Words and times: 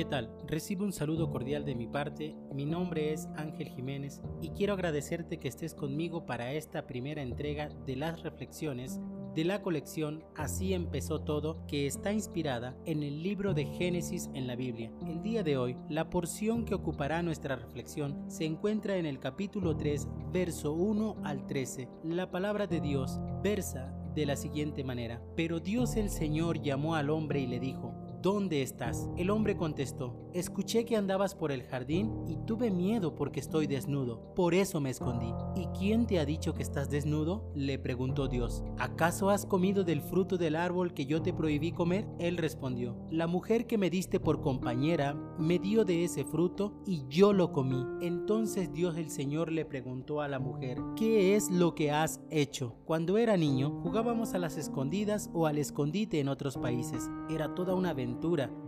¿Qué 0.00 0.06
tal? 0.06 0.30
Recibo 0.46 0.86
un 0.86 0.94
saludo 0.94 1.28
cordial 1.28 1.66
de 1.66 1.74
mi 1.74 1.86
parte, 1.86 2.34
mi 2.54 2.64
nombre 2.64 3.12
es 3.12 3.28
Ángel 3.36 3.68
Jiménez 3.68 4.22
y 4.40 4.48
quiero 4.48 4.72
agradecerte 4.72 5.38
que 5.38 5.48
estés 5.48 5.74
conmigo 5.74 6.24
para 6.24 6.54
esta 6.54 6.86
primera 6.86 7.20
entrega 7.20 7.68
de 7.84 7.96
las 7.96 8.22
reflexiones 8.22 8.98
de 9.34 9.44
la 9.44 9.60
colección 9.60 10.24
Así 10.34 10.72
empezó 10.72 11.20
todo, 11.20 11.66
que 11.66 11.86
está 11.86 12.14
inspirada 12.14 12.74
en 12.86 13.02
el 13.02 13.22
libro 13.22 13.52
de 13.52 13.66
Génesis 13.66 14.30
en 14.32 14.46
la 14.46 14.56
Biblia. 14.56 14.90
El 15.06 15.22
día 15.22 15.42
de 15.42 15.58
hoy, 15.58 15.76
la 15.90 16.08
porción 16.08 16.64
que 16.64 16.74
ocupará 16.74 17.22
nuestra 17.22 17.56
reflexión 17.56 18.24
se 18.30 18.46
encuentra 18.46 18.96
en 18.96 19.04
el 19.04 19.18
capítulo 19.18 19.76
3, 19.76 20.08
verso 20.32 20.72
1 20.72 21.16
al 21.24 21.46
13. 21.46 21.90
La 22.04 22.30
palabra 22.30 22.66
de 22.66 22.80
Dios 22.80 23.20
versa 23.42 23.94
de 24.14 24.24
la 24.24 24.36
siguiente 24.36 24.82
manera, 24.82 25.22
pero 25.36 25.60
Dios 25.60 25.96
el 25.96 26.08
Señor 26.08 26.62
llamó 26.62 26.94
al 26.94 27.10
hombre 27.10 27.40
y 27.40 27.46
le 27.46 27.60
dijo, 27.60 27.94
¿Dónde 28.22 28.60
estás? 28.60 29.08
El 29.16 29.30
hombre 29.30 29.56
contestó, 29.56 30.14
escuché 30.34 30.84
que 30.84 30.94
andabas 30.94 31.34
por 31.34 31.52
el 31.52 31.62
jardín 31.62 32.12
y 32.28 32.36
tuve 32.44 32.70
miedo 32.70 33.14
porque 33.14 33.40
estoy 33.40 33.66
desnudo, 33.66 34.34
por 34.34 34.52
eso 34.52 34.78
me 34.78 34.90
escondí. 34.90 35.32
¿Y 35.56 35.68
quién 35.68 36.06
te 36.06 36.18
ha 36.18 36.26
dicho 36.26 36.52
que 36.52 36.62
estás 36.62 36.90
desnudo? 36.90 37.50
le 37.54 37.78
preguntó 37.78 38.28
Dios. 38.28 38.62
¿Acaso 38.78 39.30
has 39.30 39.46
comido 39.46 39.84
del 39.84 40.02
fruto 40.02 40.36
del 40.36 40.56
árbol 40.56 40.92
que 40.92 41.06
yo 41.06 41.22
te 41.22 41.32
prohibí 41.32 41.72
comer? 41.72 42.06
Él 42.18 42.36
respondió, 42.36 42.94
la 43.10 43.26
mujer 43.26 43.66
que 43.66 43.78
me 43.78 43.88
diste 43.88 44.20
por 44.20 44.42
compañera 44.42 45.14
me 45.38 45.58
dio 45.58 45.86
de 45.86 46.04
ese 46.04 46.24
fruto 46.24 46.74
y 46.84 47.06
yo 47.08 47.32
lo 47.32 47.52
comí. 47.52 47.86
Entonces 48.02 48.70
Dios 48.70 48.98
el 48.98 49.08
Señor 49.08 49.50
le 49.50 49.64
preguntó 49.64 50.20
a 50.20 50.28
la 50.28 50.38
mujer, 50.38 50.78
¿qué 50.94 51.36
es 51.36 51.50
lo 51.50 51.74
que 51.74 51.90
has 51.90 52.20
hecho? 52.28 52.76
Cuando 52.84 53.16
era 53.16 53.38
niño, 53.38 53.80
jugábamos 53.82 54.34
a 54.34 54.38
las 54.38 54.58
escondidas 54.58 55.30
o 55.32 55.46
al 55.46 55.56
escondite 55.56 56.20
en 56.20 56.28
otros 56.28 56.58
países. 56.58 57.08
Era 57.30 57.54
toda 57.54 57.74
una 57.74 57.90
aventura 57.90 58.09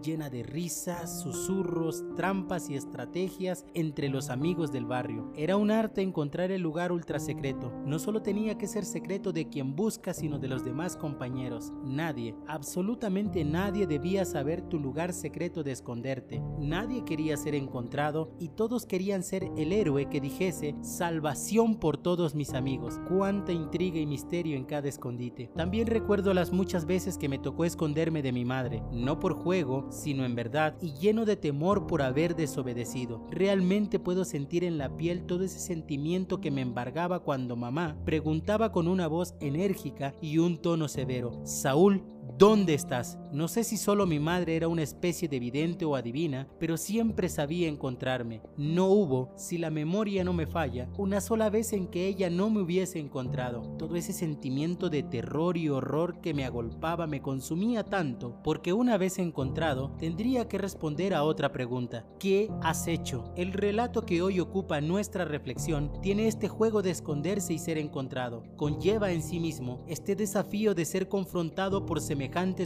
llena 0.02 0.30
de 0.30 0.42
risas, 0.42 1.22
susurros, 1.22 2.05
trampas 2.16 2.69
y 2.69 2.75
estrategias 2.75 3.64
entre 3.75 4.08
los 4.08 4.30
amigos 4.30 4.72
del 4.72 4.86
barrio. 4.86 5.33
Era 5.36 5.56
un 5.56 5.70
arte 5.70 6.03
encontrar 6.03 6.50
el 6.50 6.62
lugar 6.62 6.92
ultra 6.92 7.19
secreto. 7.19 7.72
No 7.86 7.98
solo 7.98 8.22
tenía 8.22 8.58
que 8.58 8.66
ser 8.66 8.84
secreto 8.84 9.33
de 9.33 9.48
quien 9.48 9.77
busca, 9.77 10.12
sino 10.12 10.39
de 10.39 10.48
los 10.48 10.64
demás 10.64 10.97
compañeros. 10.97 11.72
Nadie, 11.84 12.34
absolutamente 12.47 13.44
nadie 13.44 13.86
debía 13.86 14.25
saber 14.25 14.62
tu 14.62 14.78
lugar 14.78 15.12
secreto 15.12 15.62
de 15.62 15.72
esconderte. 15.72 16.42
Nadie 16.59 17.05
quería 17.05 17.36
ser 17.36 17.55
encontrado 17.55 18.33
y 18.38 18.48
todos 18.48 18.86
querían 18.86 19.22
ser 19.22 19.50
el 19.56 19.72
héroe 19.72 20.09
que 20.09 20.20
dijese 20.20 20.75
salvación 20.83 21.77
por 21.77 21.97
todos 21.97 22.34
mis 22.34 22.55
amigos. 22.55 23.00
Cuánta 23.09 23.53
intriga 23.53 23.98
y 23.98 24.06
misterio 24.06 24.56
en 24.56 24.64
cada 24.64 24.88
escondite. 24.88 25.50
También 25.56 25.86
recuerdo 25.86 26.34
las 26.34 26.53
muchas 26.53 26.86
veces 26.86 27.19
que 27.19 27.28
me 27.28 27.38
tocó 27.38 27.64
esconderme 27.64 28.22
de 28.22 28.33
mi 28.33 28.44
madre, 28.44 28.83
no 28.92 29.19
por 29.19 29.31
juego, 29.34 29.86
sino 29.91 30.25
en 30.25 30.34
verdad, 30.34 30.77
y 30.80 30.92
lleno 30.94 31.25
de 31.25 31.36
temor 31.36 31.86
por 31.86 32.02
haber 32.02 32.36
desobedecido. 32.36 33.27
Realmente 33.30 33.98
puedo 33.98 34.25
sentir 34.25 34.64
en 34.64 34.78
la 34.78 34.97
piel 34.97 35.25
todo 35.27 35.44
ese 35.44 35.58
sentimiento 35.58 36.41
que 36.41 36.50
me 36.50 36.61
embargaba 36.61 37.20
cuando 37.20 37.56
mamá 37.56 37.97
preguntaba 38.05 38.72
con 38.72 38.88
una 38.88 39.06
voz 39.06 39.34
enérgica 39.41 40.14
y 40.20 40.38
un 40.38 40.58
tono 40.58 40.88
severo, 40.88 41.41
Saúl, 41.44 42.05
¿Dónde 42.38 42.72
estás? 42.72 43.19
No 43.30 43.47
sé 43.47 43.62
si 43.62 43.77
solo 43.77 44.06
mi 44.06 44.19
madre 44.19 44.56
era 44.56 44.66
una 44.66 44.83
especie 44.83 45.28
de 45.28 45.38
vidente 45.38 45.84
o 45.84 45.94
adivina, 45.94 46.48
pero 46.58 46.77
siempre 46.77 47.28
sabía 47.28 47.69
encontrarme. 47.69 48.42
No 48.56 48.86
hubo, 48.86 49.33
si 49.36 49.58
la 49.58 49.70
memoria 49.70 50.25
no 50.25 50.33
me 50.33 50.47
falla, 50.47 50.88
una 50.97 51.20
sola 51.20 51.50
vez 51.50 51.72
en 51.72 51.86
que 51.88 52.08
ella 52.08 52.30
no 52.30 52.48
me 52.50 52.62
hubiese 52.62 52.98
encontrado. 52.98 53.77
Todo 53.78 53.97
ese 53.97 54.12
sentimiento 54.12 54.88
de 54.88 55.03
terror 55.03 55.56
y 55.56 55.69
horror 55.69 56.20
que 56.20 56.33
me 56.33 56.44
agolpaba 56.44 57.06
me 57.06 57.20
consumía 57.20 57.84
tanto, 57.84 58.41
porque 58.42 58.72
una 58.72 58.97
vez 58.97 59.19
encontrado, 59.19 59.94
tendría 59.98 60.48
que 60.48 60.58
responder 60.58 61.14
a 61.14 61.25
otra 61.25 61.53
pregunta. 61.53 62.06
¿Qué 62.19 62.50
has 62.62 62.88
hecho? 62.88 63.25
El 63.36 63.53
relato 63.53 64.06
que 64.06 64.22
hoy 64.22 64.41
ocupa 64.41 64.81
nuestra 64.81 65.26
reflexión 65.26 65.93
tiene 66.00 66.28
este 66.28 66.49
juego 66.49 66.82
de 66.82 66.91
esconderse 66.91 67.53
y 67.53 67.59
ser 67.59 67.78
encontrado. 67.78 68.43
Conlleva 68.56 69.12
en 69.12 69.22
sí 69.22 69.38
mismo 69.38 69.84
este 69.87 70.16
desafío 70.16 70.75
de 70.75 70.87
ser 70.87 71.09
confrontado 71.09 71.84
por 71.84 72.00
semejantes 72.00 72.22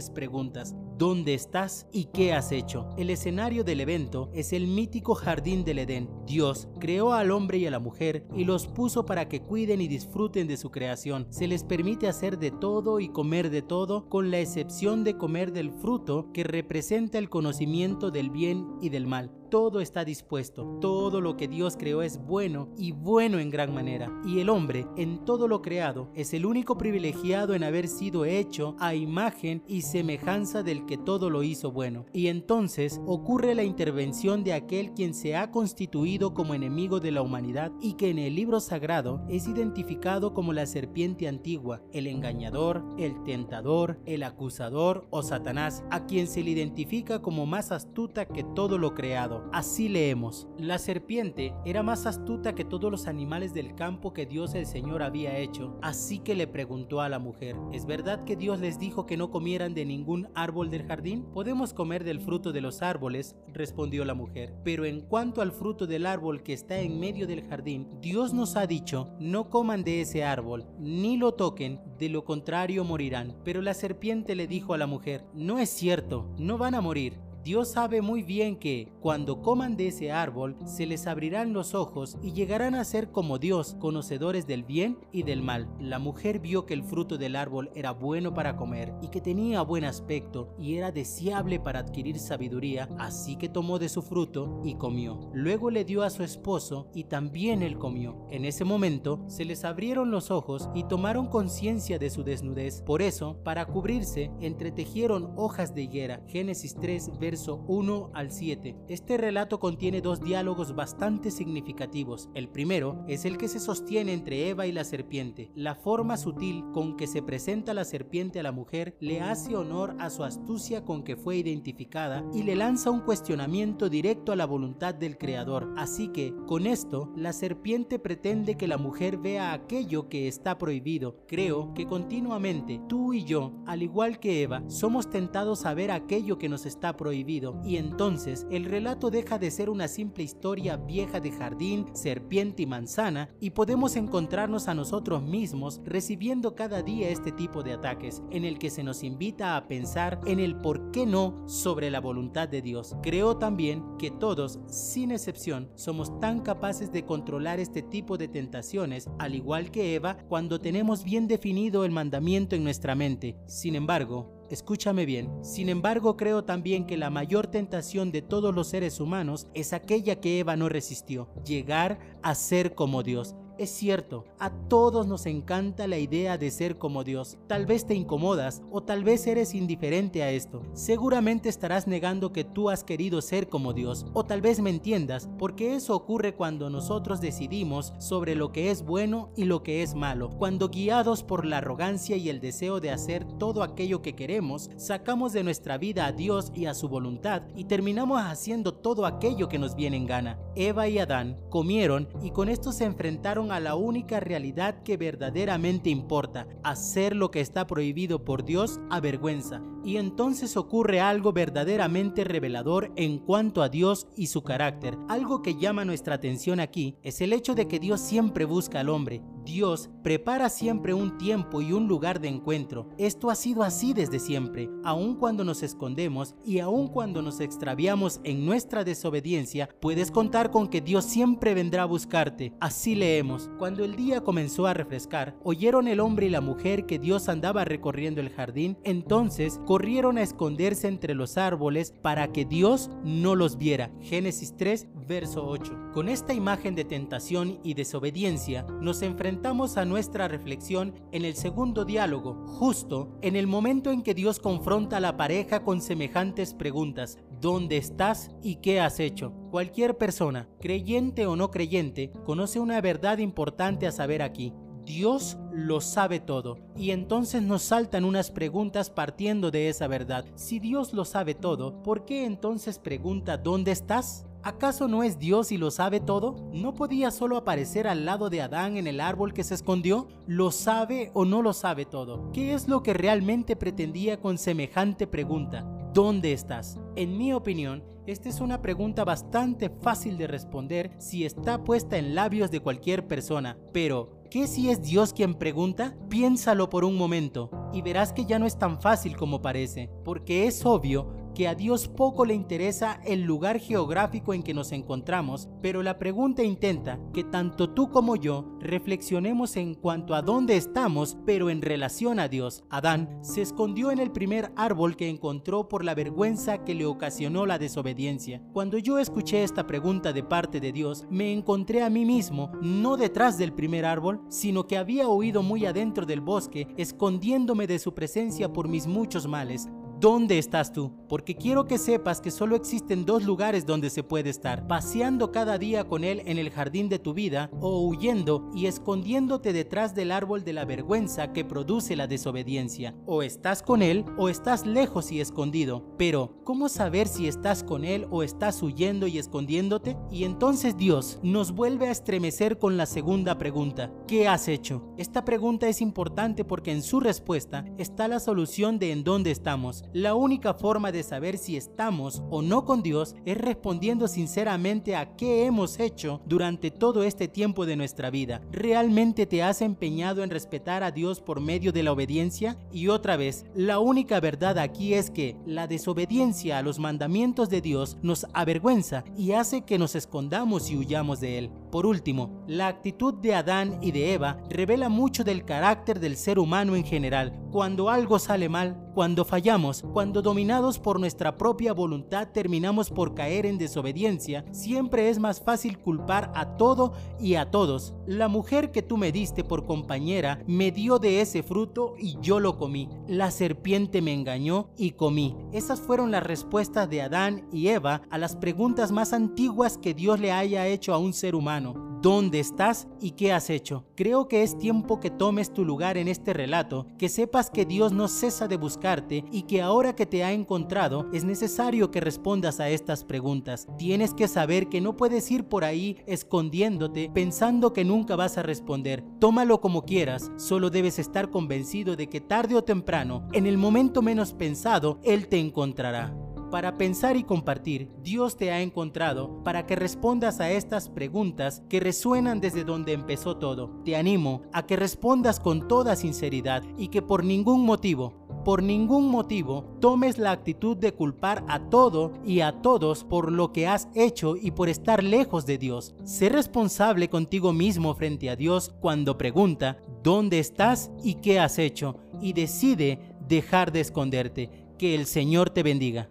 preguntas. 0.09 0.75
¿Dónde 0.97 1.35
estás 1.35 1.85
y 1.91 2.05
qué 2.05 2.33
has 2.33 2.51
hecho? 2.51 2.89
El 2.97 3.11
escenario 3.11 3.63
del 3.63 3.81
evento 3.81 4.31
es 4.33 4.51
el 4.51 4.65
mítico 4.65 5.13
jardín 5.13 5.63
del 5.63 5.77
Edén. 5.77 6.09
Dios 6.25 6.69
creó 6.79 7.13
al 7.13 7.29
hombre 7.29 7.59
y 7.59 7.67
a 7.67 7.71
la 7.71 7.77
mujer 7.77 8.25
y 8.33 8.45
los 8.45 8.65
puso 8.65 9.05
para 9.05 9.29
que 9.29 9.43
cuiden 9.43 9.79
y 9.79 9.87
disfruten 9.87 10.47
de 10.47 10.57
su 10.57 10.71
creación. 10.71 11.27
Se 11.29 11.47
les 11.47 11.63
permite 11.63 12.07
hacer 12.07 12.39
de 12.39 12.49
todo 12.49 12.99
y 12.99 13.09
comer 13.09 13.51
de 13.51 13.61
todo, 13.61 14.09
con 14.09 14.31
la 14.31 14.39
excepción 14.39 15.03
de 15.03 15.17
comer 15.17 15.51
del 15.51 15.71
fruto 15.71 16.31
que 16.33 16.43
representa 16.43 17.19
el 17.19 17.29
conocimiento 17.29 18.09
del 18.09 18.31
bien 18.31 18.65
y 18.81 18.89
del 18.89 19.05
mal 19.05 19.31
todo 19.49 19.79
está 19.79 20.03
dispuesto, 20.03 20.77
todo 20.81 21.21
lo 21.21 21.37
que 21.37 21.47
Dios 21.47 21.77
creó 21.77 22.01
es 22.01 22.17
bueno 22.17 22.69
y 22.77 22.91
bueno 22.91 23.39
en 23.39 23.49
gran 23.49 23.73
manera. 23.73 24.11
Y 24.25 24.39
el 24.39 24.49
hombre, 24.49 24.87
en 24.97 25.23
todo 25.23 25.47
lo 25.47 25.61
creado, 25.61 26.11
es 26.15 26.33
el 26.33 26.45
único 26.45 26.77
privilegiado 26.77 27.53
en 27.53 27.63
haber 27.63 27.87
sido 27.87 28.25
hecho 28.25 28.75
a 28.79 28.93
imagen 28.93 29.63
y 29.67 29.83
semejanza 29.83 30.63
del 30.63 30.85
que 30.87 30.97
todo 30.97 31.29
lo 31.29 31.43
hizo 31.43 31.71
bueno. 31.71 32.05
Y 32.13 32.27
entonces 32.27 32.99
ocurre 33.05 33.53
la 33.53 33.63
intervención 33.63 34.43
de 34.43 34.53
aquel 34.53 34.93
quien 34.93 35.13
se 35.13 35.35
ha 35.35 35.51
constituido 35.51 36.33
como 36.33 36.55
enemigo 36.55 36.99
de 36.99 37.11
la 37.11 37.21
humanidad 37.21 37.71
y 37.79 37.93
que 37.93 38.09
en 38.09 38.17
el 38.17 38.35
libro 38.35 38.59
sagrado 38.59 39.21
es 39.29 39.47
identificado 39.47 40.33
como 40.33 40.53
la 40.53 40.65
serpiente 40.65 41.27
antigua, 41.27 41.81
el 41.91 42.07
engañador, 42.07 42.83
el 42.97 43.23
tentador, 43.23 43.99
el 44.05 44.23
acusador 44.23 45.07
o 45.11 45.21
Satanás, 45.21 45.83
a 45.91 46.05
quien 46.05 46.27
se 46.27 46.41
le 46.41 46.51
identifica 46.51 47.21
como 47.21 47.45
más 47.45 47.71
astuta 47.71 48.25
que 48.25 48.43
todo 48.43 48.77
lo 48.77 48.95
creado. 48.95 49.43
Así 49.53 49.89
leemos, 49.89 50.47
la 50.57 50.79
serpiente 50.79 51.53
era 51.65 51.83
más 51.83 52.05
astuta 52.05 52.55
que 52.55 52.65
todos 52.65 52.89
los 52.89 53.07
animales 53.07 53.53
del 53.53 53.75
campo 53.75 54.13
que 54.13 54.25
Dios 54.25 54.55
el 54.55 54.65
Señor 54.65 55.03
había 55.03 55.37
hecho, 55.37 55.77
así 55.81 56.19
que 56.19 56.35
le 56.35 56.47
preguntó 56.47 57.01
a 57.01 57.09
la 57.09 57.19
mujer, 57.19 57.55
¿es 57.73 57.85
verdad 57.85 58.23
que 58.23 58.35
Dios 58.35 58.59
les 58.59 58.79
dijo 58.79 59.05
que 59.05 59.17
no 59.17 59.29
comieran 59.29 59.73
de 59.73 59.85
ningún 59.85 60.29
árbol 60.33 60.69
jardín? 60.83 61.23
Podemos 61.33 61.73
comer 61.73 62.03
del 62.03 62.19
fruto 62.19 62.51
de 62.51 62.61
los 62.61 62.81
árboles, 62.81 63.35
respondió 63.53 64.05
la 64.05 64.13
mujer, 64.13 64.53
pero 64.63 64.85
en 64.85 65.01
cuanto 65.01 65.41
al 65.41 65.51
fruto 65.51 65.87
del 65.87 66.05
árbol 66.05 66.43
que 66.43 66.53
está 66.53 66.79
en 66.79 66.99
medio 66.99 67.27
del 67.27 67.47
jardín, 67.47 67.87
Dios 68.01 68.33
nos 68.33 68.55
ha 68.55 68.67
dicho, 68.67 69.09
no 69.19 69.49
coman 69.49 69.83
de 69.83 70.01
ese 70.01 70.23
árbol, 70.23 70.65
ni 70.79 71.17
lo 71.17 71.33
toquen, 71.33 71.79
de 71.97 72.09
lo 72.09 72.25
contrario 72.25 72.83
morirán. 72.83 73.35
Pero 73.43 73.61
la 73.61 73.73
serpiente 73.73 74.35
le 74.35 74.47
dijo 74.47 74.73
a 74.73 74.77
la 74.77 74.87
mujer, 74.87 75.25
no 75.33 75.59
es 75.59 75.69
cierto, 75.69 76.29
no 76.37 76.57
van 76.57 76.75
a 76.75 76.81
morir, 76.81 77.19
Dios 77.47 77.69
sabe 77.69 78.01
muy 78.01 78.23
bien 78.23 78.57
que 78.57 78.91
cuando 78.99 79.41
coman 79.41 79.77
de 79.77 79.87
ese 79.87 80.11
árbol 80.11 80.57
se 80.65 80.85
les 80.85 81.07
abrirán 81.07 81.53
los 81.53 81.75
ojos 81.75 82.17
y 82.21 82.33
llegarán 82.33 82.75
a 82.75 82.83
ser 82.83 83.09
como 83.09 83.39
Dios, 83.39 83.77
conocedores 83.79 84.47
del 84.47 84.65
bien 84.65 84.97
y 85.13 85.23
del 85.23 85.41
mal. 85.41 85.69
La 85.79 85.97
mujer 85.97 86.39
vio 86.39 86.65
que 86.65 86.73
el 86.73 86.83
fruto 86.83 87.17
del 87.17 87.37
árbol 87.37 87.71
era 87.73 87.91
bueno 87.91 88.33
para 88.33 88.57
comer 88.57 88.93
y 89.01 89.07
que 89.07 89.21
tenía 89.21 89.61
buen 89.61 89.85
aspecto 89.85 90.53
y 90.59 90.75
era 90.75 90.91
deseable 90.91 91.57
para 91.57 91.79
adquirir 91.79 92.19
sabiduría, 92.19 92.89
así 92.99 93.37
que 93.37 93.47
tomó 93.47 93.79
de 93.79 93.87
su 93.87 94.01
fruto 94.01 94.59
y 94.65 94.75
comió. 94.75 95.17
Luego 95.33 95.69
le 95.69 95.85
dio 95.85 96.03
a 96.03 96.09
su 96.09 96.23
esposo 96.23 96.89
y 96.93 97.05
también 97.05 97.63
él 97.63 97.77
comió. 97.77 98.27
En 98.29 98.43
ese 98.43 98.65
momento 98.65 99.23
se 99.27 99.45
les 99.45 99.63
abrieron 99.63 100.11
los 100.11 100.31
ojos 100.31 100.69
y 100.75 100.83
tomaron 100.83 101.27
conciencia 101.27 101.97
de 101.97 102.09
su 102.09 102.25
desnudez. 102.25 102.81
Por 102.81 103.01
eso, 103.01 103.37
para 103.45 103.65
cubrirse, 103.67 104.31
entretejieron 104.41 105.31
hojas 105.37 105.73
de 105.73 105.83
higuera. 105.83 106.21
Génesis 106.27 106.75
3, 106.75 107.11
verso 107.37 107.63
1 107.67 108.09
al 108.15 108.31
7. 108.31 108.75
Este 108.87 109.15
relato 109.15 109.59
contiene 109.59 110.01
dos 110.01 110.21
diálogos 110.21 110.73
bastante 110.73 111.29
significativos. 111.29 112.29
El 112.33 112.49
primero 112.49 113.05
es 113.07 113.25
el 113.25 113.37
que 113.37 113.47
se 113.47 113.59
sostiene 113.59 114.13
entre 114.13 114.49
Eva 114.49 114.65
y 114.65 114.71
la 114.71 114.83
serpiente. 114.83 115.51
La 115.53 115.75
forma 115.75 116.17
sutil 116.17 116.63
con 116.73 116.97
que 116.97 117.05
se 117.05 117.21
presenta 117.21 117.75
la 117.75 117.85
serpiente 117.85 118.39
a 118.39 118.43
la 118.43 118.51
mujer 118.51 118.97
le 119.01 119.21
hace 119.21 119.55
honor 119.55 119.95
a 119.99 120.09
su 120.09 120.23
astucia 120.23 120.83
con 120.83 121.03
que 121.03 121.15
fue 121.15 121.37
identificada 121.37 122.25
y 122.33 122.41
le 122.41 122.55
lanza 122.55 122.89
un 122.89 123.01
cuestionamiento 123.01 123.87
directo 123.87 124.31
a 124.31 124.35
la 124.35 124.47
voluntad 124.47 124.95
del 124.95 125.19
Creador. 125.19 125.71
Así 125.77 126.07
que, 126.07 126.33
con 126.47 126.65
esto, 126.65 127.11
la 127.15 127.33
serpiente 127.33 127.99
pretende 127.99 128.57
que 128.57 128.67
la 128.67 128.79
mujer 128.79 129.17
vea 129.17 129.53
aquello 129.53 130.09
que 130.09 130.27
está 130.27 130.57
prohibido. 130.57 131.17
Creo 131.27 131.75
que 131.75 131.85
continuamente 131.85 132.81
tú 132.89 133.13
y 133.13 133.25
yo, 133.25 133.51
al 133.67 133.83
igual 133.83 134.17
que 134.17 134.41
Eva, 134.41 134.63
somos 134.69 135.11
tentados 135.11 135.67
a 135.67 135.75
ver 135.75 135.91
aquello 135.91 136.39
que 136.39 136.49
nos 136.49 136.65
está 136.65 136.97
prohibido 136.97 137.26
y 137.27 137.75
entonces 137.75 138.47
el 138.49 138.63
relato 138.63 139.09
deja 139.09 139.37
de 139.37 139.51
ser 139.51 139.69
una 139.69 139.89
simple 139.89 140.23
historia 140.23 140.77
vieja 140.77 141.19
de 141.19 141.31
jardín, 141.31 141.85
serpiente 141.93 142.63
y 142.63 142.65
manzana 142.65 143.29
y 143.41 143.49
podemos 143.49 143.97
encontrarnos 143.97 144.69
a 144.69 144.73
nosotros 144.73 145.21
mismos 145.23 145.81
recibiendo 145.83 146.55
cada 146.55 146.83
día 146.83 147.09
este 147.09 147.33
tipo 147.33 147.63
de 147.63 147.73
ataques 147.73 148.23
en 148.31 148.45
el 148.45 148.57
que 148.57 148.69
se 148.69 148.81
nos 148.81 149.03
invita 149.03 149.57
a 149.57 149.67
pensar 149.67 150.21
en 150.25 150.39
el 150.39 150.55
por 150.55 150.91
qué 150.91 151.05
no 151.05 151.43
sobre 151.49 151.91
la 151.91 151.99
voluntad 151.99 152.47
de 152.47 152.61
Dios. 152.61 152.95
Creo 153.03 153.35
también 153.35 153.83
que 153.97 154.09
todos, 154.09 154.59
sin 154.67 155.11
excepción, 155.11 155.69
somos 155.75 156.17
tan 156.21 156.39
capaces 156.39 156.93
de 156.93 157.03
controlar 157.03 157.59
este 157.59 157.81
tipo 157.81 158.17
de 158.17 158.29
tentaciones, 158.29 159.09
al 159.19 159.35
igual 159.35 159.69
que 159.69 159.95
Eva, 159.95 160.17
cuando 160.29 160.61
tenemos 160.61 161.03
bien 161.03 161.27
definido 161.27 161.83
el 161.83 161.91
mandamiento 161.91 162.55
en 162.55 162.63
nuestra 162.63 162.95
mente. 162.95 163.35
Sin 163.47 163.75
embargo, 163.75 164.36
Escúchame 164.49 165.05
bien. 165.05 165.29
Sin 165.43 165.67
embargo, 165.69 166.15
creo 166.15 166.43
también 166.43 166.85
que 166.85 166.97
la 166.97 167.09
mayor 167.09 167.47
tentación 167.47 168.11
de 168.11 168.21
todos 168.21 168.55
los 168.55 168.67
seres 168.67 168.99
humanos 168.99 169.47
es 169.53 169.73
aquella 169.73 170.21
que 170.21 170.39
Eva 170.39 170.55
no 170.55 170.69
resistió, 170.69 171.29
llegar 171.43 171.99
a 172.23 172.33
ser 172.33 172.73
como 172.73 173.03
Dios. 173.03 173.35
Es 173.57 173.71
cierto, 173.71 174.23
a 174.37 174.51
todos 174.51 175.07
nos 175.07 175.25
encanta 175.25 175.87
la 175.87 175.97
idea 175.97 176.37
de 176.37 176.51
ser 176.51 176.77
como 176.77 177.03
Dios. 177.03 177.37
Tal 177.47 177.65
vez 177.65 177.87
te 177.87 177.95
incomodas 177.95 178.61
o 178.69 178.81
tal 178.83 179.03
vez 179.03 179.25
eres 179.25 179.55
indiferente 179.55 180.21
a 180.21 180.29
esto. 180.29 180.61
Seguramente 180.73 181.49
estarás 181.49 181.87
negando 181.87 182.31
que 182.31 182.43
tú 182.43 182.69
has 182.69 182.83
querido 182.83 183.19
ser 183.19 183.49
como 183.49 183.73
Dios 183.73 184.05
o 184.13 184.23
tal 184.23 184.41
vez 184.41 184.59
me 184.59 184.69
entiendas 184.69 185.27
porque 185.39 185.73
eso 185.73 185.95
ocurre 185.95 186.35
cuando 186.35 186.69
nosotros 186.69 187.19
decidimos 187.19 187.93
sobre 187.97 188.35
lo 188.35 188.51
que 188.51 188.69
es 188.69 188.83
bueno 188.83 189.31
y 189.35 189.45
lo 189.45 189.63
que 189.63 189.81
es 189.81 189.95
malo. 189.95 190.29
Cuando 190.37 190.69
guiados 190.69 191.23
por 191.23 191.43
la 191.43 191.57
arrogancia 191.57 192.15
y 192.15 192.29
el 192.29 192.39
deseo 192.39 192.79
de 192.79 192.91
hacer 192.91 193.25
todo 193.39 193.63
aquello 193.63 194.03
que 194.03 194.15
queremos, 194.15 194.69
sacamos 194.77 195.33
de 195.33 195.43
nuestra 195.43 195.79
vida 195.79 196.05
a 196.05 196.11
Dios 196.11 196.51
y 196.53 196.67
a 196.67 196.75
su 196.75 196.89
voluntad 196.89 197.41
y 197.55 197.63
terminamos 197.63 198.21
haciendo 198.21 198.75
todo 198.75 199.07
aquello 199.07 199.49
que 199.49 199.57
nos 199.57 199.75
viene 199.75 199.97
en 199.97 200.05
gana. 200.05 200.39
Eva 200.55 200.87
y 200.87 200.99
Adán 200.99 201.39
comieron 201.49 202.07
y 202.21 202.29
con 202.29 202.49
esto 202.49 202.71
se 202.71 202.85
enfrentaron 202.85 203.46
a 203.51 203.59
la 203.59 203.75
única 203.75 204.19
realidad 204.19 204.83
que 204.83 204.97
verdaderamente 204.97 205.89
importa, 205.89 206.47
hacer 206.63 207.15
lo 207.15 207.31
que 207.31 207.41
está 207.41 207.67
prohibido 207.67 208.23
por 208.23 208.43
Dios 208.43 208.79
avergüenza. 208.89 209.61
Y 209.83 209.97
entonces 209.97 210.57
ocurre 210.57 210.99
algo 210.99 211.31
verdaderamente 211.31 212.23
revelador 212.23 212.91
en 212.95 213.19
cuanto 213.19 213.61
a 213.61 213.69
Dios 213.69 214.07
y 214.15 214.27
su 214.27 214.43
carácter. 214.43 214.97
Algo 215.07 215.41
que 215.41 215.55
llama 215.55 215.85
nuestra 215.85 216.15
atención 216.15 216.59
aquí 216.59 216.97
es 217.03 217.21
el 217.21 217.31
hecho 217.31 217.55
de 217.55 217.67
que 217.67 217.79
Dios 217.79 218.01
siempre 218.01 218.45
busca 218.45 218.79
al 218.79 218.89
hombre, 218.89 219.21
Dios 219.47 219.89
prepara 220.03 220.49
siempre 220.49 220.93
un 220.93 221.17
tiempo 221.17 221.61
y 221.61 221.71
un 221.71 221.87
lugar 221.87 222.19
de 222.19 222.27
encuentro. 222.27 222.89
Esto 222.97 223.29
ha 223.29 223.35
sido 223.35 223.63
así 223.63 223.93
desde 223.93 224.19
siempre, 224.19 224.69
aun 224.83 225.15
cuando 225.15 225.45
nos 225.45 225.63
escondemos 225.63 226.35
y 226.45 226.59
aun 226.59 226.89
cuando 226.89 227.21
nos 227.21 227.39
extraviamos 227.39 228.19
en 228.25 228.45
nuestra 228.45 228.83
desobediencia, 228.83 229.69
puedes 229.79 230.11
contar 230.11 230.51
con 230.51 230.67
que 230.67 230.81
Dios 230.81 231.05
siempre 231.05 231.53
vendrá 231.53 231.83
a 231.83 231.85
buscarte. 231.85 232.53
Así 232.59 232.93
leemos, 232.93 233.36
cuando 233.57 233.83
el 233.83 233.95
día 233.95 234.21
comenzó 234.21 234.67
a 234.67 234.73
refrescar, 234.73 235.35
oyeron 235.43 235.87
el 235.87 235.99
hombre 235.99 236.27
y 236.27 236.29
la 236.29 236.41
mujer 236.41 236.85
que 236.85 236.99
Dios 236.99 237.29
andaba 237.29 237.65
recorriendo 237.65 238.21
el 238.21 238.29
jardín, 238.29 238.77
entonces 238.83 239.59
corrieron 239.65 240.17
a 240.17 240.23
esconderse 240.23 240.87
entre 240.87 241.13
los 241.13 241.37
árboles 241.37 241.93
para 242.01 242.31
que 242.31 242.45
Dios 242.45 242.89
no 243.03 243.35
los 243.35 243.57
viera. 243.57 243.91
Génesis 244.01 244.55
3, 244.57 244.87
verso 245.07 245.45
8. 245.47 245.91
Con 245.93 246.09
esta 246.09 246.33
imagen 246.33 246.75
de 246.75 246.85
tentación 246.85 247.59
y 247.63 247.73
desobediencia, 247.73 248.65
nos 248.81 249.01
enfrentamos 249.01 249.77
a 249.77 249.85
nuestra 249.85 250.27
reflexión 250.27 250.93
en 251.11 251.25
el 251.25 251.35
segundo 251.35 251.85
diálogo, 251.85 252.45
justo 252.47 253.17
en 253.21 253.35
el 253.35 253.47
momento 253.47 253.91
en 253.91 254.01
que 254.01 254.13
Dios 254.13 254.39
confronta 254.39 254.97
a 254.97 255.01
la 255.01 255.17
pareja 255.17 255.63
con 255.63 255.81
semejantes 255.81 256.53
preguntas. 256.53 257.17
¿Dónde 257.39 257.77
estás 257.77 258.31
y 258.41 258.55
qué 258.55 258.79
has 258.79 258.99
hecho? 258.99 259.31
Cualquier 259.51 259.97
persona, 259.97 260.49
creyente 260.59 261.27
o 261.27 261.35
no 261.35 261.51
creyente, 261.51 262.11
conoce 262.25 262.59
una 262.59 262.81
verdad 262.81 263.19
importante 263.19 263.85
a 263.85 263.91
saber 263.91 264.23
aquí. 264.23 264.53
Dios 264.85 265.37
lo 265.51 265.81
sabe 265.81 266.19
todo. 266.19 266.57
Y 266.75 266.91
entonces 266.91 267.43
nos 267.43 267.61
saltan 267.61 268.05
unas 268.05 268.31
preguntas 268.31 268.89
partiendo 268.89 269.51
de 269.51 269.69
esa 269.69 269.87
verdad. 269.87 270.25
Si 270.35 270.59
Dios 270.59 270.93
lo 270.93 271.05
sabe 271.05 271.35
todo, 271.35 271.83
¿por 271.83 272.05
qué 272.05 272.25
entonces 272.25 272.79
pregunta 272.79 273.37
¿dónde 273.37 273.71
estás? 273.71 274.25
¿Acaso 274.43 274.87
no 274.87 275.03
es 275.03 275.19
Dios 275.19 275.51
y 275.51 275.57
lo 275.57 275.71
sabe 275.71 275.99
todo? 275.99 276.49
¿No 276.53 276.73
podía 276.73 277.11
solo 277.11 277.37
aparecer 277.37 277.87
al 277.87 278.05
lado 278.05 278.29
de 278.29 278.41
Adán 278.41 278.77
en 278.77 278.87
el 278.87 279.01
árbol 279.01 279.33
que 279.33 279.43
se 279.43 279.55
escondió? 279.55 280.07
¿Lo 280.25 280.51
sabe 280.51 281.11
o 281.13 281.25
no 281.25 281.41
lo 281.41 281.53
sabe 281.53 281.85
todo? 281.85 282.31
¿Qué 282.31 282.53
es 282.53 282.67
lo 282.67 282.81
que 282.81 282.93
realmente 282.93 283.57
pretendía 283.57 284.21
con 284.21 284.37
semejante 284.37 285.05
pregunta? 285.05 285.76
¿Dónde 285.97 286.31
estás? 286.31 286.77
En 286.95 287.17
mi 287.17 287.33
opinión, 287.33 287.83
esta 288.05 288.29
es 288.29 288.39
una 288.39 288.61
pregunta 288.61 289.03
bastante 289.03 289.71
fácil 289.71 290.19
de 290.19 290.27
responder 290.27 290.91
si 290.99 291.25
está 291.25 291.63
puesta 291.63 291.97
en 291.97 292.13
labios 292.13 292.51
de 292.51 292.59
cualquier 292.59 293.07
persona, 293.07 293.57
pero 293.73 294.21
¿qué 294.29 294.45
si 294.45 294.69
es 294.69 294.83
Dios 294.83 295.11
quien 295.11 295.33
pregunta? 295.33 295.97
Piénsalo 296.07 296.69
por 296.69 296.85
un 296.85 296.97
momento 296.97 297.49
y 297.73 297.81
verás 297.81 298.13
que 298.13 298.25
ya 298.25 298.37
no 298.37 298.45
es 298.45 298.59
tan 298.59 298.79
fácil 298.79 299.17
como 299.17 299.41
parece, 299.41 299.89
porque 300.05 300.45
es 300.45 300.63
obvio 300.67 301.15
que 301.37 301.47
a 301.47 301.53
Dios 301.53 301.87
poco 301.87 302.25
le 302.25 302.33
interesa 302.33 302.99
el 303.05 303.21
lugar 303.21 303.59
geográfico 303.59 304.33
en 304.33 304.41
que 304.41 304.55
nos 304.55 304.71
encontramos, 304.71 305.47
pero 305.61 305.83
la 305.83 305.99
pregunta 305.99 306.41
intenta 306.41 306.99
que 307.13 307.23
tanto 307.23 307.69
tú 307.69 307.91
como 307.91 308.15
yo 308.15 308.57
reflexionemos 308.59 309.55
en 309.55 309.75
cuanto 309.75 310.15
a 310.15 310.23
dónde 310.23 310.57
estamos, 310.57 311.15
pero 311.27 311.51
en 311.51 311.61
relación 311.61 312.19
a 312.19 312.27
Dios. 312.27 312.63
Adán 312.71 313.19
se 313.21 313.43
escondió 313.43 313.91
en 313.91 313.99
el 313.99 314.11
primer 314.11 314.51
árbol 314.55 314.95
que 314.95 315.09
encontró 315.09 315.67
por 315.67 315.85
la 315.85 315.93
vergüenza 315.93 316.63
que 316.63 316.73
le 316.73 316.87
ocasionó 316.87 317.45
la 317.45 317.59
desobediencia. 317.59 318.41
Cuando 318.51 318.79
yo 318.79 318.97
escuché 318.97 319.43
esta 319.43 319.67
pregunta 319.67 320.13
de 320.13 320.23
parte 320.23 320.59
de 320.59 320.71
Dios, 320.71 321.05
me 321.11 321.31
encontré 321.31 321.83
a 321.83 321.91
mí 321.91 322.03
mismo 322.03 322.51
no 322.63 322.97
detrás 322.97 323.37
del 323.37 323.53
primer 323.53 323.85
árbol, 323.85 324.21
sino 324.27 324.65
que 324.65 324.75
había 324.75 325.07
huido 325.07 325.43
muy 325.43 325.67
adentro 325.67 326.07
del 326.07 326.19
bosque, 326.19 326.67
escondiéndome 326.77 327.67
de 327.67 327.77
su 327.77 327.93
presencia 327.93 328.51
por 328.51 328.67
mis 328.67 328.87
muchos 328.87 329.27
males. 329.27 329.69
¿Dónde 329.99 330.37
estás 330.37 330.73
tú? 330.73 330.91
Porque 331.09 331.35
quiero 331.35 331.65
que 331.65 331.79
sepas 331.79 332.21
que 332.21 332.29
solo 332.29 332.55
existen 332.55 333.03
dos 333.03 333.23
lugares 333.23 333.65
donde 333.65 333.89
se 333.89 334.03
puede 334.03 334.29
estar, 334.29 334.67
paseando 334.67 335.31
cada 335.31 335.57
día 335.57 335.85
con 335.85 336.03
Él 336.03 336.21
en 336.25 336.37
el 336.37 336.51
jardín 336.51 336.87
de 336.87 336.99
tu 336.99 337.15
vida 337.15 337.49
o 337.61 337.81
huyendo 337.87 338.51
y 338.53 338.67
escondiéndote 338.67 339.53
detrás 339.53 339.95
del 339.95 340.11
árbol 340.11 340.43
de 340.43 340.53
la 340.53 340.65
vergüenza 340.65 341.33
que 341.33 341.45
produce 341.45 341.95
la 341.95 342.05
desobediencia. 342.05 342.93
O 343.07 343.23
estás 343.23 343.63
con 343.63 343.81
Él 343.81 344.05
o 344.19 344.29
estás 344.29 344.67
lejos 344.67 345.11
y 345.11 345.19
escondido. 345.19 345.83
Pero, 345.97 346.43
¿cómo 346.43 346.69
saber 346.69 347.07
si 347.07 347.27
estás 347.27 347.63
con 347.63 347.83
Él 347.83 348.05
o 348.11 348.21
estás 348.21 348.61
huyendo 348.61 349.07
y 349.07 349.17
escondiéndote? 349.17 349.97
Y 350.11 350.25
entonces 350.25 350.77
Dios 350.77 351.17
nos 351.23 351.53
vuelve 351.53 351.87
a 351.87 351.91
estremecer 351.91 352.59
con 352.59 352.77
la 352.77 352.85
segunda 352.85 353.39
pregunta. 353.39 353.91
¿Qué 354.07 354.27
has 354.27 354.47
hecho? 354.47 354.93
Esta 354.97 355.25
pregunta 355.25 355.67
es 355.67 355.81
importante 355.81 356.45
porque 356.45 356.71
en 356.71 356.83
su 356.83 356.99
respuesta 356.99 357.65
está 357.79 358.07
la 358.07 358.19
solución 358.19 358.77
de 358.77 358.91
en 358.91 359.03
dónde 359.03 359.31
estamos. 359.31 359.85
La 359.97 360.13
única 360.13 360.53
forma 360.53 360.91
de 360.91 361.01
saber 361.01 361.39
si 361.39 361.57
estamos 361.57 362.21
o 362.29 362.43
no 362.43 362.65
con 362.65 362.83
Dios 362.83 363.15
es 363.25 363.35
respondiendo 363.35 364.07
sinceramente 364.07 364.95
a 364.95 365.15
qué 365.15 365.47
hemos 365.47 365.79
hecho 365.79 366.21
durante 366.27 366.69
todo 366.69 367.01
este 367.01 367.27
tiempo 367.27 367.65
de 367.65 367.75
nuestra 367.75 368.11
vida. 368.11 368.39
¿Realmente 368.51 369.25
te 369.25 369.41
has 369.41 369.59
empeñado 369.63 370.21
en 370.21 370.29
respetar 370.29 370.83
a 370.83 370.91
Dios 370.91 371.19
por 371.19 371.41
medio 371.41 371.71
de 371.71 371.81
la 371.81 371.93
obediencia? 371.93 372.59
Y 372.71 372.89
otra 372.89 373.17
vez, 373.17 373.47
la 373.55 373.79
única 373.79 374.19
verdad 374.19 374.59
aquí 374.59 374.93
es 374.93 375.09
que 375.09 375.35
la 375.47 375.65
desobediencia 375.65 376.59
a 376.59 376.61
los 376.61 376.77
mandamientos 376.77 377.49
de 377.49 377.61
Dios 377.61 377.97
nos 378.03 378.27
avergüenza 378.33 379.03
y 379.17 379.31
hace 379.31 379.61
que 379.61 379.79
nos 379.79 379.95
escondamos 379.95 380.69
y 380.69 380.77
huyamos 380.77 381.21
de 381.21 381.39
Él. 381.39 381.51
Por 381.71 381.85
último, 381.85 382.43
la 382.47 382.67
actitud 382.67 383.13
de 383.15 383.35
Adán 383.35 383.79
y 383.81 383.91
de 383.91 384.13
Eva 384.13 384.37
revela 384.49 384.87
mucho 384.87 385.25
del 385.25 385.43
carácter 385.43 385.99
del 385.99 386.15
ser 386.15 386.39
humano 386.39 386.75
en 386.75 386.85
general. 386.85 387.37
Cuando 387.51 387.89
algo 387.89 388.19
sale 388.19 388.47
mal, 388.47 388.91
cuando 388.93 389.25
fallamos, 389.25 389.83
cuando 389.93 390.21
dominados 390.21 390.79
por 390.79 390.99
nuestra 390.99 391.37
propia 391.37 391.73
voluntad 391.73 392.29
terminamos 392.33 392.89
por 392.89 393.13
caer 393.13 393.45
en 393.45 393.57
desobediencia, 393.57 394.45
siempre 394.51 395.09
es 395.09 395.19
más 395.19 395.41
fácil 395.41 395.77
culpar 395.77 396.31
a 396.35 396.57
todo 396.57 396.93
y 397.19 397.35
a 397.35 397.51
todos. 397.51 397.93
La 398.05 398.27
mujer 398.27 398.71
que 398.71 398.81
tú 398.81 398.97
me 398.97 399.11
diste 399.11 399.43
por 399.43 399.65
compañera 399.65 400.39
me 400.47 400.71
dio 400.71 400.99
de 400.99 401.21
ese 401.21 401.43
fruto 401.43 401.95
y 401.99 402.17
yo 402.21 402.39
lo 402.39 402.57
comí. 402.57 402.89
La 403.07 403.29
serpiente 403.29 404.01
me 404.01 404.13
engañó 404.13 404.69
y 404.77 404.91
comí. 404.91 405.35
Esas 405.51 405.81
fueron 405.81 406.11
las 406.11 406.23
respuestas 406.23 406.89
de 406.89 407.01
Adán 407.01 407.47
y 407.51 407.67
Eva 407.67 408.01
a 408.09 408.17
las 408.17 408.35
preguntas 408.35 408.91
más 408.91 409.13
antiguas 409.13 409.77
que 409.77 409.93
Dios 409.93 410.19
le 410.19 410.31
haya 410.31 410.65
hecho 410.65 410.93
a 410.93 410.97
un 410.97 411.13
ser 411.13 411.35
humano 411.35 411.57
dónde 411.73 412.39
estás 412.39 412.87
y 413.01 413.11
qué 413.11 413.33
has 413.33 413.49
hecho. 413.49 413.85
Creo 413.95 414.27
que 414.27 414.43
es 414.43 414.57
tiempo 414.57 414.99
que 414.99 415.09
tomes 415.09 415.53
tu 415.53 415.65
lugar 415.65 415.97
en 415.97 416.07
este 416.07 416.33
relato, 416.33 416.87
que 416.97 417.09
sepas 417.09 417.49
que 417.49 417.65
Dios 417.65 417.91
no 417.91 418.07
cesa 418.07 418.47
de 418.47 418.57
buscarte 418.57 419.25
y 419.31 419.43
que 419.43 419.61
ahora 419.61 419.95
que 419.95 420.05
te 420.05 420.23
ha 420.23 420.31
encontrado 420.31 421.07
es 421.13 421.23
necesario 421.23 421.91
que 421.91 422.01
respondas 422.01 422.59
a 422.59 422.69
estas 422.69 423.03
preguntas. 423.03 423.67
Tienes 423.77 424.13
que 424.13 424.27
saber 424.27 424.67
que 424.67 424.81
no 424.81 424.95
puedes 424.95 425.29
ir 425.31 425.45
por 425.45 425.63
ahí 425.63 425.97
escondiéndote 426.05 427.09
pensando 427.13 427.73
que 427.73 427.85
nunca 427.85 428.15
vas 428.15 428.37
a 428.37 428.43
responder. 428.43 429.03
Tómalo 429.19 429.61
como 429.61 429.83
quieras, 429.83 430.31
solo 430.37 430.69
debes 430.69 430.99
estar 430.99 431.29
convencido 431.29 431.95
de 431.95 432.07
que 432.07 432.21
tarde 432.21 432.55
o 432.55 432.63
temprano, 432.63 433.27
en 433.33 433.45
el 433.47 433.57
momento 433.57 434.01
menos 434.01 434.33
pensado, 434.33 434.99
Él 435.03 435.27
te 435.27 435.39
encontrará. 435.39 436.26
Para 436.51 436.77
pensar 436.77 437.17
y 437.17 437.23
compartir, 437.23 437.91
Dios 438.01 438.37
te 438.37 438.51
ha 438.51 438.61
encontrado 438.61 439.43
para 439.43 439.65
que 439.65 439.75
respondas 439.75 440.39
a 440.39 440.49
estas 440.49 440.87
preguntas 440.87 441.61
que 441.67 441.81
resuenan 441.81 442.39
desde 442.39 442.63
donde 442.63 442.93
empezó 442.93 443.35
todo. 443.35 443.81
Te 443.83 443.97
animo 443.97 444.43
a 444.53 444.65
que 444.65 444.77
respondas 444.77 445.41
con 445.41 445.67
toda 445.67 445.97
sinceridad 445.97 446.63
y 446.77 446.87
que 446.87 447.01
por 447.01 447.25
ningún 447.25 447.65
motivo, 447.65 448.27
por 448.45 448.63
ningún 448.63 449.09
motivo 449.09 449.77
tomes 449.81 450.17
la 450.17 450.31
actitud 450.31 450.77
de 450.77 450.93
culpar 450.93 451.43
a 451.49 451.67
todo 451.69 452.13
y 452.25 452.39
a 452.39 452.61
todos 452.61 453.03
por 453.03 453.29
lo 453.29 453.51
que 453.51 453.67
has 453.67 453.89
hecho 453.93 454.37
y 454.37 454.51
por 454.51 454.69
estar 454.69 455.03
lejos 455.03 455.45
de 455.45 455.57
Dios. 455.57 455.95
Sé 456.05 456.29
responsable 456.29 457.09
contigo 457.09 457.51
mismo 457.51 457.93
frente 457.93 458.29
a 458.29 458.37
Dios 458.37 458.73
cuando 458.79 459.17
pregunta, 459.17 459.79
¿dónde 460.01 460.39
estás 460.39 460.91
y 461.03 461.15
qué 461.15 461.41
has 461.41 461.59
hecho? 461.59 461.97
Y 462.21 462.31
decide 462.31 463.01
dejar 463.27 463.73
de 463.73 463.81
esconderte. 463.81 464.49
Que 464.77 464.93
el 464.93 465.07
Señor 465.07 465.49
te 465.49 465.63
bendiga. 465.63 466.07